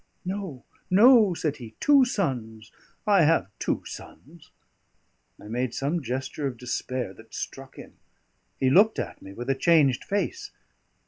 "No, 0.25 0.63
no," 0.89 1.35
said 1.35 1.57
he, 1.57 1.75
"two 1.79 2.05
sons 2.05 2.71
I 3.05 3.21
have 3.25 3.51
two 3.59 3.83
sons." 3.85 4.49
I 5.39 5.43
made 5.47 5.75
some 5.75 6.01
gesture 6.01 6.47
of 6.47 6.57
despair 6.57 7.13
that 7.13 7.35
struck 7.35 7.75
him; 7.75 7.97
he 8.59 8.71
looked 8.71 8.97
at 8.97 9.21
me 9.21 9.31
with 9.33 9.47
a 9.51 9.53
changed 9.53 10.03
face. 10.03 10.49